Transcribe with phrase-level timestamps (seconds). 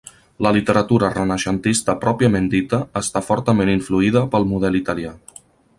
[0.45, 5.19] La literatura renaixentista pròpiament dita està fortament influïda pel model italià.